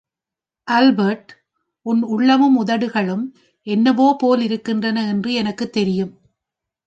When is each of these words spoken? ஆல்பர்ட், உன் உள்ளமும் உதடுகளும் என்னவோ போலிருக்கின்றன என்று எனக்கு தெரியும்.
ஆல்பர்ட், 0.67 1.31
உன் 1.85 2.01
உள்ளமும் 2.03 2.55
உதடுகளும் 2.55 3.25
என்னவோ 3.67 4.07
போலிருக்கின்றன 4.23 5.07
என்று 5.07 5.33
எனக்கு 5.33 5.69
தெரியும். 5.69 6.13